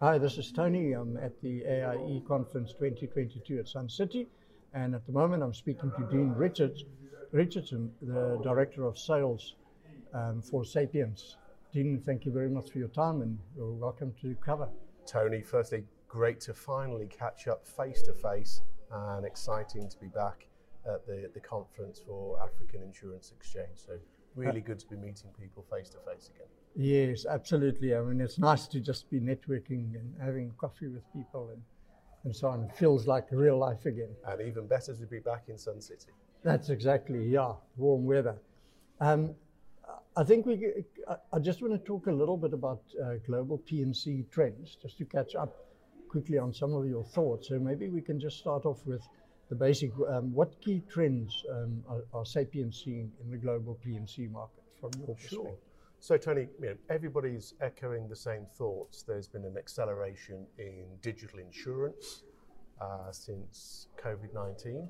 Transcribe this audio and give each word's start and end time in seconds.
Hi, 0.00 0.16
this 0.16 0.38
is 0.38 0.52
Tony. 0.52 0.92
I'm 0.92 1.16
at 1.16 1.32
the 1.42 1.64
AIE 1.64 2.22
Conference 2.28 2.72
2022 2.72 3.58
at 3.58 3.66
Sun 3.66 3.88
City, 3.88 4.28
and 4.72 4.94
at 4.94 5.04
the 5.06 5.12
moment 5.12 5.42
I'm 5.42 5.52
speaking 5.52 5.90
to 5.90 6.06
Dean 6.08 6.32
Richards, 6.36 6.84
Richardson, 7.32 7.90
the 8.02 8.38
Director 8.44 8.84
of 8.84 8.96
Sales 8.96 9.56
um, 10.14 10.40
for 10.40 10.64
Sapiens. 10.64 11.36
Dean, 11.72 12.00
thank 12.00 12.24
you 12.24 12.30
very 12.30 12.48
much 12.48 12.70
for 12.70 12.78
your 12.78 12.86
time 12.86 13.22
and 13.22 13.40
you're 13.56 13.72
welcome 13.72 14.14
to 14.22 14.36
cover. 14.36 14.68
Tony, 15.04 15.42
firstly, 15.42 15.82
great 16.06 16.38
to 16.42 16.54
finally 16.54 17.08
catch 17.08 17.48
up 17.48 17.66
face 17.66 18.00
to 18.02 18.12
face 18.12 18.62
and 18.92 19.26
exciting 19.26 19.88
to 19.88 19.98
be 19.98 20.06
back 20.06 20.46
at 20.86 21.04
the, 21.08 21.28
the 21.34 21.40
conference 21.40 22.00
for 22.06 22.40
African 22.40 22.84
Insurance 22.84 23.32
Exchange. 23.36 23.78
So, 23.84 23.94
really 24.34 24.60
good 24.60 24.78
to 24.78 24.86
be 24.86 24.96
meeting 24.96 25.30
people 25.38 25.64
face 25.70 25.88
to 25.90 25.98
face 26.10 26.30
again. 26.34 26.46
Yes, 26.76 27.26
absolutely. 27.26 27.94
I 27.94 28.00
mean, 28.02 28.20
it's 28.20 28.38
nice 28.38 28.66
to 28.68 28.80
just 28.80 29.10
be 29.10 29.20
networking 29.20 29.94
and 29.94 30.14
having 30.22 30.52
coffee 30.58 30.88
with 30.88 31.02
people 31.12 31.50
and, 31.52 31.62
and 32.24 32.34
so 32.34 32.48
on. 32.48 32.64
It 32.64 32.76
feels 32.76 33.06
like 33.06 33.26
real 33.30 33.58
life 33.58 33.84
again. 33.86 34.10
And 34.26 34.40
even 34.40 34.66
better 34.66 34.94
to 34.94 35.06
be 35.06 35.18
back 35.18 35.44
in 35.48 35.58
Sun 35.58 35.80
City. 35.80 36.12
That's 36.44 36.70
exactly, 36.70 37.28
yeah, 37.28 37.52
warm 37.76 38.04
weather. 38.04 38.36
Um, 39.00 39.34
I 40.16 40.24
think 40.24 40.46
we. 40.46 40.84
I 41.32 41.38
just 41.38 41.62
want 41.62 41.72
to 41.74 41.78
talk 41.78 42.06
a 42.08 42.12
little 42.12 42.36
bit 42.36 42.52
about 42.52 42.82
uh, 43.02 43.14
global 43.26 43.58
P&C 43.58 44.26
trends, 44.30 44.76
just 44.82 44.98
to 44.98 45.04
catch 45.04 45.34
up 45.34 45.56
quickly 46.08 46.38
on 46.38 46.52
some 46.52 46.74
of 46.74 46.86
your 46.86 47.04
thoughts. 47.04 47.48
So 47.48 47.58
maybe 47.58 47.88
we 47.88 48.00
can 48.00 48.18
just 48.18 48.38
start 48.38 48.66
off 48.66 48.84
with 48.84 49.02
the 49.48 49.54
basic. 49.54 49.92
Um, 50.08 50.32
what 50.32 50.60
key 50.60 50.82
trends 50.88 51.44
um, 51.50 51.82
are, 51.88 52.04
are 52.12 52.24
Sapiens 52.26 52.82
seeing 52.84 53.10
in 53.22 53.30
the 53.30 53.36
global 53.36 53.74
P&C 53.74 54.26
market 54.28 54.64
from 54.80 54.90
your 54.98 55.14
perspective? 55.14 55.38
Sure. 55.38 55.54
So, 56.00 56.16
Tony, 56.16 56.48
you 56.60 56.66
know, 56.66 56.76
everybody's 56.90 57.54
echoing 57.60 58.08
the 58.08 58.16
same 58.16 58.46
thoughts. 58.56 59.02
There's 59.02 59.26
been 59.26 59.44
an 59.44 59.56
acceleration 59.58 60.46
in 60.58 60.84
digital 61.02 61.40
insurance 61.40 62.22
uh, 62.80 63.10
since 63.10 63.88
COVID 64.02 64.32
19. 64.32 64.88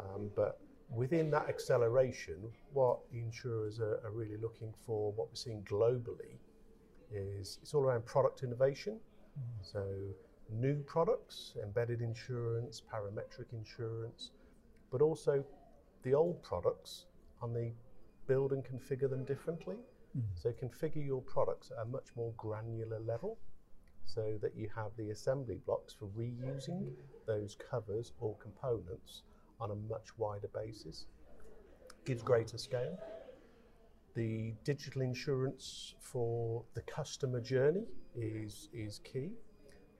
Um, 0.00 0.30
but 0.34 0.58
within 0.90 1.30
that 1.30 1.48
acceleration, 1.48 2.36
what 2.72 2.98
insurers 3.12 3.78
are, 3.80 4.00
are, 4.04 4.10
really 4.10 4.36
looking 4.36 4.72
for, 4.86 5.12
what 5.12 5.28
we're 5.28 5.34
seeing 5.34 5.62
globally, 5.62 6.38
is 7.12 7.58
it's 7.62 7.74
all 7.74 7.82
around 7.82 8.04
product 8.06 8.42
innovation. 8.42 8.94
Mm. 9.38 9.72
So, 9.72 9.84
new 10.50 10.82
products, 10.82 11.54
embedded 11.62 12.00
insurance, 12.00 12.82
parametric 12.92 13.52
insurance, 13.52 14.30
but 14.90 15.02
also 15.02 15.44
the 16.02 16.14
old 16.14 16.42
products 16.42 17.06
and 17.42 17.54
they 17.54 17.72
build 18.26 18.52
and 18.52 18.64
configure 18.64 19.10
them 19.10 19.24
differently. 19.24 19.76
Mm. 20.16 20.22
So, 20.34 20.52
configure 20.52 21.04
your 21.04 21.22
products 21.22 21.70
at 21.70 21.82
a 21.82 21.88
much 21.88 22.08
more 22.16 22.32
granular 22.36 23.00
level 23.00 23.38
so 24.04 24.38
that 24.40 24.56
you 24.56 24.68
have 24.74 24.92
the 24.96 25.10
assembly 25.10 25.60
blocks 25.66 25.92
for 25.92 26.06
reusing 26.08 26.90
those 27.26 27.56
covers 27.70 28.12
or 28.20 28.36
components 28.36 29.22
on 29.60 29.70
a 29.72 29.74
much 29.74 30.16
wider 30.16 30.48
basis. 30.54 31.06
Gives 32.04 32.22
greater 32.22 32.56
scale. 32.56 32.98
The 34.14 34.54
digital 34.64 35.02
insurance 35.02 35.94
for 36.00 36.62
the 36.74 36.80
customer 36.82 37.40
journey 37.40 37.84
is, 38.14 38.68
is 38.72 39.00
key. 39.04 39.32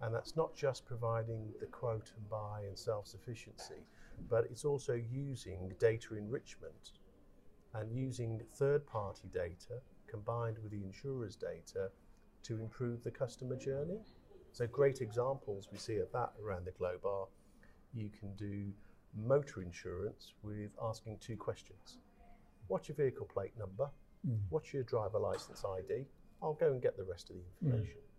And 0.03 0.15
that's 0.15 0.37
not 0.37 0.55
just 0.55 0.85
providing 0.85 1.53
the 1.61 1.67
quote 1.67 2.13
and 2.17 2.29
buy 2.29 2.63
and 2.67 2.79
self 2.79 3.07
sufficiency, 3.07 3.83
but 4.29 4.45
it's 4.51 4.65
also 4.65 4.95
using 4.95 5.73
data 5.79 6.17
enrichment 6.17 6.93
and 7.75 7.91
using 7.93 8.41
third 8.55 8.87
party 8.87 9.29
data 9.33 9.81
combined 10.07 10.59
with 10.63 10.73
the 10.73 10.83
insurer's 10.83 11.37
data 11.37 11.91
to 12.43 12.61
improve 12.61 13.03
the 13.03 13.11
customer 13.11 13.57
journey. 13.57 14.01
So, 14.53 14.67
great 14.67 15.01
examples 15.01 15.69
we 15.71 15.79
see 15.79 15.97
of 15.97 16.11
that 16.13 16.33
around 16.43 16.65
the 16.65 16.71
globe 16.73 17.05
are 17.05 17.27
you 17.93 18.11
can 18.19 18.35
do 18.37 18.73
motor 19.15 19.63
insurance 19.63 20.35
with 20.43 20.71
asking 20.83 21.19
two 21.19 21.37
questions. 21.37 21.99
What's 22.69 22.89
your 22.89 22.97
vehicle 22.97 23.27
plate 23.27 23.53
number? 23.59 23.89
Mm. 24.29 24.39
What's 24.51 24.73
your 24.73 24.83
driver 24.83 25.19
license 25.19 25.65
ID? 25.65 26.05
I'll 26.43 26.55
go 26.55 26.73
and 26.73 26.83
get 26.83 26.97
the 26.97 27.05
rest 27.05 27.31
of 27.31 27.37
the 27.37 27.43
mm. 27.43 27.73
information. 27.73 27.99
Mm. 27.99 28.16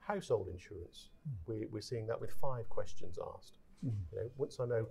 Household 0.00 0.48
insurance, 0.48 1.10
mm. 1.28 1.34
we, 1.46 1.66
we're 1.70 1.80
seeing 1.80 2.06
that 2.06 2.20
with 2.20 2.30
five 2.32 2.68
questions 2.68 3.18
asked. 3.36 3.54
Mm. 3.84 3.92
You 4.12 4.18
know, 4.18 4.30
once 4.36 4.58
I 4.60 4.66
know 4.66 4.86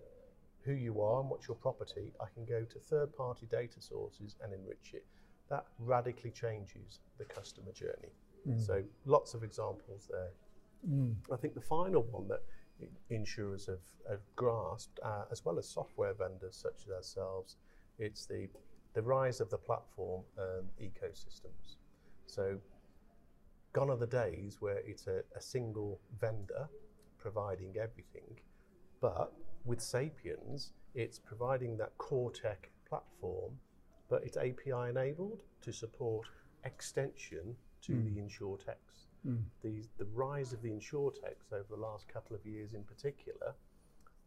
who 0.61 0.73
you 0.73 1.01
are 1.01 1.21
and 1.21 1.29
what's 1.29 1.47
your 1.47 1.55
property, 1.55 2.13
I 2.21 2.25
can 2.33 2.45
go 2.45 2.63
to 2.63 2.79
third 2.79 3.15
party 3.15 3.47
data 3.49 3.81
sources 3.81 4.35
and 4.43 4.53
enrich 4.53 4.93
it. 4.93 5.05
That 5.49 5.65
radically 5.79 6.31
changes 6.31 6.99
the 7.17 7.25
customer 7.25 7.71
journey. 7.71 8.11
Mm. 8.47 8.65
So, 8.65 8.83
lots 9.05 9.33
of 9.33 9.43
examples 9.43 10.07
there. 10.11 10.31
I 11.33 11.37
think 11.37 11.55
the 11.55 11.61
final 11.61 12.03
one 12.03 12.27
that 12.27 12.41
insurers 13.09 13.65
have, 13.65 13.81
have 14.09 14.21
grasped, 14.35 14.99
uh, 15.03 15.23
as 15.31 15.43
well 15.43 15.57
as 15.57 15.67
software 15.67 16.13
vendors 16.13 16.55
such 16.55 16.85
as 16.85 16.93
ourselves, 16.93 17.55
it's 17.97 18.25
the, 18.25 18.47
the 18.93 19.01
rise 19.01 19.41
of 19.41 19.49
the 19.49 19.57
platform 19.57 20.23
and 20.37 20.67
ecosystems. 20.79 21.77
So, 22.27 22.57
gone 23.77 23.91
are 23.91 23.95
the 23.95 24.07
days 24.07 24.57
where 24.59 24.79
it's 24.87 25.05
a, 25.05 25.21
a 25.35 25.41
single 25.41 25.99
vendor 26.19 26.67
providing 27.19 27.75
everything, 27.79 28.39
but 28.99 29.31
with 29.65 29.79
Sapiens, 29.79 30.71
it's 30.95 31.19
providing 31.19 31.77
that 31.77 31.95
core 31.99 32.31
tech 32.31 32.71
platform, 32.89 33.51
but 34.09 34.23
it's 34.23 34.35
API 34.35 34.89
enabled 34.89 35.41
to 35.61 35.71
support 35.71 36.25
extension 36.63 37.55
to 37.83 37.91
mm. 37.91 38.03
the 38.05 38.19
insurtechs. 38.19 39.09
Mm. 39.27 39.43
The, 39.61 39.83
the 39.99 40.05
rise 40.05 40.53
of 40.53 40.63
the 40.63 40.69
insurtechs 40.69 41.53
over 41.53 41.67
the 41.69 41.79
last 41.79 42.07
couple 42.11 42.35
of 42.35 42.43
years 42.47 42.73
in 42.73 42.83
particular, 42.83 43.53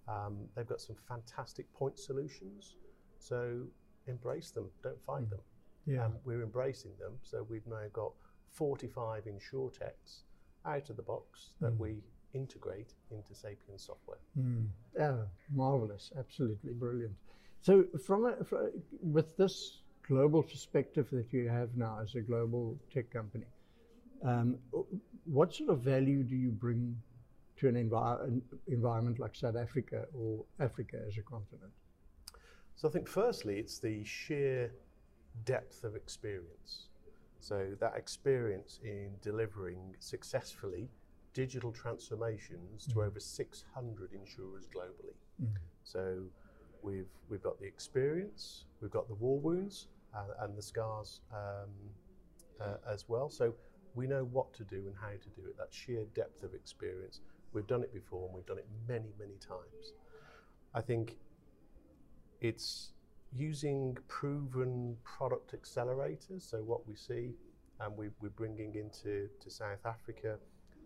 um, 0.06 0.36
they've 0.54 0.68
got 0.68 0.80
some 0.80 0.96
fantastic 1.08 1.66
point 1.74 1.98
solutions. 1.98 2.76
So 3.18 3.62
embrace 4.06 4.52
them, 4.52 4.70
don't 4.84 5.02
fight 5.04 5.24
mm. 5.24 5.30
them. 5.30 5.40
Yeah. 5.86 6.04
Um, 6.04 6.12
we're 6.24 6.44
embracing 6.44 6.92
them. 7.00 7.14
So 7.22 7.44
we've 7.48 7.66
now 7.66 7.86
got 7.92 8.12
45 8.52 9.24
insurtechs 9.24 10.22
out 10.64 10.90
of 10.90 10.96
the 10.96 11.02
box 11.02 11.50
that 11.60 11.72
mm. 11.72 11.78
we 11.78 12.02
integrate 12.34 12.94
into 13.10 13.34
Sapiens 13.34 13.84
software. 13.84 14.18
Mm. 14.38 14.66
Yeah, 14.96 15.16
marvelous, 15.52 16.12
absolutely 16.18 16.72
brilliant. 16.72 17.14
So, 17.62 17.84
from, 18.04 18.26
a, 18.26 18.44
from 18.44 18.70
with 19.02 19.36
this 19.36 19.80
global 20.06 20.42
perspective 20.42 21.08
that 21.12 21.32
you 21.32 21.48
have 21.48 21.76
now 21.76 21.98
as 22.02 22.14
a 22.14 22.20
global 22.20 22.78
tech 22.92 23.10
company, 23.10 23.46
um, 24.24 24.58
what 25.24 25.54
sort 25.54 25.70
of 25.70 25.80
value 25.80 26.22
do 26.22 26.36
you 26.36 26.50
bring 26.50 26.96
to 27.58 27.68
an, 27.68 27.74
envir- 27.74 28.24
an 28.24 28.42
environment 28.68 29.18
like 29.18 29.34
South 29.34 29.56
Africa 29.56 30.06
or 30.14 30.44
Africa 30.58 30.98
as 31.06 31.16
a 31.18 31.22
continent? 31.22 31.72
So 32.76 32.88
I 32.88 32.90
think 32.90 33.08
firstly, 33.08 33.58
it's 33.58 33.78
the 33.78 34.02
sheer 34.04 34.72
depth 35.44 35.84
of 35.84 35.96
experience. 35.96 36.86
So 37.40 37.68
that 37.80 37.94
experience 37.96 38.80
in 38.84 39.10
delivering 39.22 39.96
successfully 39.98 40.88
digital 41.32 41.72
transformations 41.72 42.86
mm. 42.86 42.92
to 42.92 43.02
over 43.02 43.20
600 43.20 44.12
insurers 44.12 44.66
globally. 44.66 45.14
Mm. 45.42 45.48
So 45.82 46.18
we've 46.82 47.08
we've 47.28 47.42
got 47.42 47.58
the 47.58 47.66
experience, 47.66 48.64
we've 48.80 48.90
got 48.90 49.08
the 49.08 49.14
war 49.14 49.38
wounds 49.38 49.88
uh, 50.14 50.44
and 50.44 50.56
the 50.56 50.62
scars 50.62 51.20
um, 51.32 51.70
uh, 52.60 52.92
as 52.92 53.08
well. 53.08 53.30
So 53.30 53.54
we 53.94 54.06
know 54.06 54.24
what 54.24 54.52
to 54.54 54.64
do 54.64 54.76
and 54.86 54.94
how 55.00 55.10
to 55.10 55.40
do 55.40 55.48
it. 55.48 55.56
That 55.58 55.68
sheer 55.70 56.04
depth 56.14 56.42
of 56.42 56.54
experience. 56.54 57.20
We've 57.52 57.66
done 57.66 57.82
it 57.82 57.92
before 57.92 58.26
and 58.26 58.34
we've 58.34 58.46
done 58.46 58.58
it 58.58 58.66
many, 58.88 59.12
many 59.18 59.34
times. 59.40 59.94
I 60.72 60.80
think 60.80 61.16
it's 62.40 62.92
using 63.32 63.96
proven 64.08 64.96
product 65.04 65.54
accelerators. 65.54 66.48
So 66.48 66.58
what 66.58 66.86
we 66.86 66.94
see 66.94 67.32
and 67.80 67.96
we, 67.96 68.06
are 68.06 68.30
bringing 68.36 68.74
into 68.74 69.28
to 69.40 69.50
South 69.50 69.84
Africa 69.84 70.36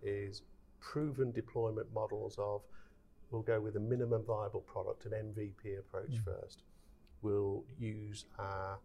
is 0.02 0.42
proven 0.80 1.32
deployment 1.32 1.92
models 1.94 2.36
of 2.38 2.62
we'll 3.30 3.42
go 3.42 3.60
with 3.60 3.76
a 3.76 3.80
minimum 3.80 4.22
viable 4.26 4.60
product, 4.60 5.06
an 5.06 5.12
MVP 5.12 5.78
approach 5.78 6.12
mm. 6.12 6.24
first. 6.24 6.62
We'll 7.22 7.64
use 7.78 8.26
our 8.38 8.78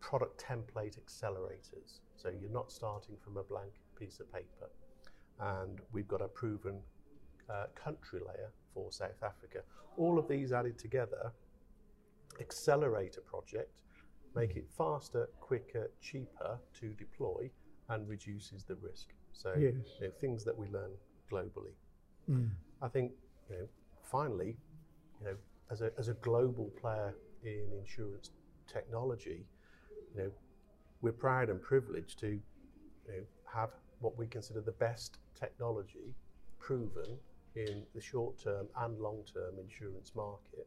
product 0.00 0.44
template 0.44 0.98
accelerators. 0.98 2.00
So 2.16 2.28
you're 2.28 2.50
not 2.50 2.70
starting 2.70 3.16
from 3.22 3.36
a 3.36 3.42
blank 3.42 3.72
piece 3.98 4.20
of 4.20 4.30
paper. 4.32 4.68
And 5.40 5.80
we've 5.92 6.08
got 6.08 6.20
a 6.20 6.28
proven 6.28 6.80
uh, 7.48 7.66
country 7.74 8.20
layer 8.20 8.50
for 8.74 8.90
South 8.92 9.22
Africa. 9.22 9.60
All 9.96 10.18
of 10.18 10.28
these 10.28 10.52
added 10.52 10.78
together 10.78 11.32
accelerate 12.40 13.16
a 13.16 13.20
project, 13.20 13.82
make 14.34 14.56
it 14.56 14.66
faster, 14.76 15.28
quicker, 15.40 15.90
cheaper 16.00 16.58
to 16.80 16.88
deploy, 16.94 17.50
and 17.88 18.08
reduces 18.08 18.64
the 18.64 18.76
risk. 18.76 19.08
So 19.32 19.54
yes. 19.58 19.74
you 20.00 20.06
know, 20.06 20.12
things 20.20 20.44
that 20.44 20.56
we 20.56 20.68
learn 20.68 20.90
globally. 21.30 21.74
Mm. 22.30 22.50
I 22.82 22.88
think 22.88 23.12
you 23.50 23.56
know, 23.56 23.68
finally, 24.02 24.56
you 25.20 25.26
know, 25.26 25.36
as 25.70 25.82
a, 25.82 25.90
as 25.98 26.08
a 26.08 26.14
global 26.14 26.70
player 26.80 27.14
in 27.42 27.66
insurance 27.78 28.30
technology, 28.66 29.44
you 30.14 30.22
know, 30.22 30.30
we're 31.00 31.12
proud 31.12 31.50
and 31.50 31.60
privileged 31.60 32.18
to 32.20 32.28
you 32.28 32.40
know, 33.08 33.22
have 33.52 33.70
what 34.00 34.16
we 34.16 34.26
consider 34.26 34.60
the 34.60 34.72
best 34.72 35.18
technology 35.34 36.14
proven 36.58 37.18
in 37.56 37.82
the 37.94 38.00
short 38.00 38.38
term 38.38 38.66
and 38.80 38.98
long 38.98 39.22
term 39.32 39.58
insurance 39.60 40.12
market, 40.14 40.66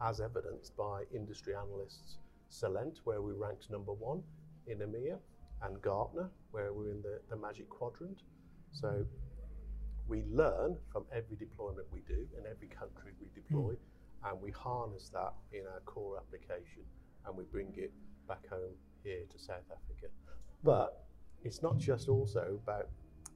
as 0.00 0.20
evidenced 0.20 0.76
by 0.76 1.02
industry 1.14 1.54
analysts 1.54 2.18
Celent, 2.50 2.98
where 3.04 3.20
we 3.20 3.32
ranked 3.32 3.70
number 3.70 3.92
one 3.92 4.22
in 4.66 4.78
EMEA, 4.78 5.18
and 5.62 5.80
Gartner, 5.82 6.30
where 6.50 6.72
we're 6.72 6.90
in 6.90 7.02
the, 7.02 7.20
the 7.30 7.36
magic 7.36 7.68
quadrant. 7.68 8.22
So 8.72 9.04
we 10.06 10.22
learn 10.30 10.76
from 10.92 11.04
every 11.12 11.36
deployment 11.36 11.86
we 11.92 12.00
do 12.06 12.26
in 12.38 12.46
every 12.46 12.68
country 12.68 13.12
we 13.20 13.28
deploy, 13.34 13.72
mm. 13.72 14.30
and 14.30 14.40
we 14.40 14.50
harness 14.50 15.08
that 15.10 15.32
in 15.52 15.66
our 15.66 15.80
core 15.80 16.18
application 16.18 16.82
and 17.26 17.36
we 17.36 17.44
bring 17.44 17.72
it 17.76 17.92
back 18.28 18.48
home 18.48 18.74
here 19.02 19.22
to 19.30 19.38
South 19.38 19.66
Africa. 19.70 20.12
But 20.62 21.06
it's 21.42 21.62
not 21.62 21.78
just 21.78 22.08
also 22.08 22.58
about 22.62 22.88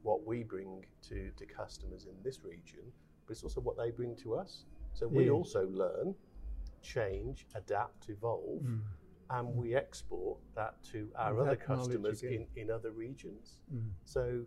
what 0.03 0.25
we 0.27 0.43
bring 0.43 0.85
to, 1.09 1.31
to 1.37 1.47
customers 1.47 2.07
in 2.07 2.15
this 2.23 2.45
region, 2.45 2.85
but 3.27 3.33
it's 3.33 3.43
also 3.43 3.61
what 3.61 3.77
they 3.77 3.91
bring 3.91 4.17
to 4.17 4.35
us. 4.35 4.65
So 4.93 5.09
we 5.09 5.25
Yeah. 5.27 5.33
also 5.33 5.67
learn, 5.69 6.15
change, 6.83 7.47
adapt, 7.55 8.09
evolve, 8.09 8.63
and 9.31 9.57
we 9.57 9.75
export 9.75 10.39
that 10.55 10.83
to 10.83 11.11
our 11.15 11.33
And 11.33 11.49
other 11.49 11.57
customers 11.57 12.23
in, 12.23 12.47
in 12.57 12.71
other 12.71 12.91
regions. 12.91 13.61
Mm. 13.73 13.93
So, 14.05 14.45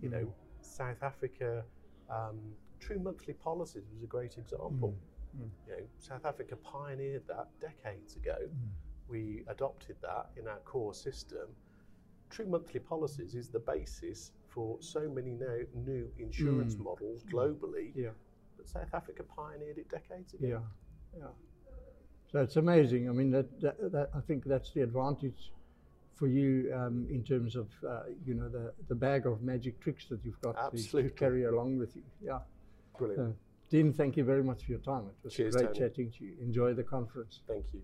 you 0.00 0.08
know, 0.08 0.34
South 0.60 1.02
Africa, 1.02 1.64
um, 2.08 2.56
True 2.80 2.98
Monthly 2.98 3.34
Policies 3.34 3.84
was 3.92 4.02
a 4.02 4.06
great 4.06 4.38
example. 4.38 4.96
Mm. 5.36 5.50
You 5.66 5.72
know, 5.76 5.86
South 5.98 6.24
Africa 6.24 6.56
pioneered 6.56 7.26
that 7.28 7.48
decades 7.60 8.16
ago. 8.16 8.36
Mm. 8.40 8.68
We 9.08 9.44
adopted 9.48 9.96
that 10.02 10.30
in 10.36 10.48
our 10.48 10.60
core 10.60 10.94
system. 10.94 11.48
True 12.30 12.46
Monthly 12.46 12.80
Policies 12.80 13.34
is 13.34 13.50
the 13.50 13.58
basis 13.60 14.32
for 14.48 14.78
so 14.80 15.08
many 15.10 15.32
now 15.32 15.58
new 15.74 16.10
insurance 16.18 16.76
Mm. 16.76 16.84
models 16.84 17.24
globally. 17.24 17.92
Yeah. 17.94 18.10
But 18.56 18.68
South 18.68 18.92
Africa 18.94 19.22
pioneered 19.24 19.78
it 19.78 19.88
decades 19.90 20.34
ago. 20.34 20.46
Yeah, 20.46 21.18
yeah. 21.18 21.26
So 22.30 22.40
it's 22.40 22.56
amazing. 22.56 23.08
I 23.08 23.12
mean, 23.12 23.30
that, 23.32 23.60
that, 23.60 23.92
that 23.92 24.10
I 24.14 24.20
think 24.20 24.44
that's 24.44 24.72
the 24.72 24.82
advantage 24.82 25.52
for 26.14 26.26
you 26.26 26.72
um, 26.74 27.06
in 27.10 27.22
terms 27.24 27.56
of 27.56 27.68
uh, 27.88 28.02
you 28.24 28.34
know 28.34 28.48
the, 28.48 28.72
the 28.88 28.94
bag 28.94 29.26
of 29.26 29.42
magic 29.42 29.80
tricks 29.80 30.06
that 30.08 30.20
you've 30.24 30.40
got 30.40 30.52
to- 30.52 30.70
to, 30.70 30.76
Absolutely. 30.82 31.10
carry 31.10 31.44
along 31.44 31.78
with 31.78 31.94
you. 31.96 32.02
Yeah. 32.22 32.38
Brilliant. 32.98 33.34
So, 33.34 33.36
Dean, 33.70 33.92
thank 33.92 34.16
you 34.16 34.24
very 34.24 34.44
much 34.44 34.64
for 34.64 34.72
your 34.72 34.80
time. 34.80 35.06
It 35.06 35.24
was 35.24 35.34
Cheers, 35.34 35.56
great 35.56 35.66
Tony. 35.68 35.78
chatting 35.78 36.12
to 36.18 36.24
you. 36.24 36.34
Enjoy 36.42 36.74
the 36.74 36.82
conference. 36.82 37.40
Thank 37.48 37.64
you. 37.72 37.80